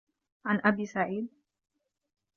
[0.45, 1.27] عَنْ أَبِي سَعِيدٍ